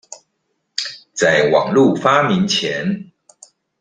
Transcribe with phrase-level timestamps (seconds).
[1.13, 3.11] 在網路發明前